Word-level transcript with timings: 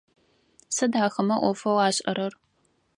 Сыд 0.75 0.93
ахэмэ 1.05 1.35
ӏофэу 1.41 1.77
ашӏэрэр? 1.87 2.33